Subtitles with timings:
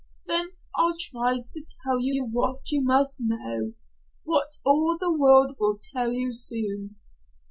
[0.25, 3.73] Then I'll try to tell you what you must know
[4.23, 6.95] what all the world will tell you soon."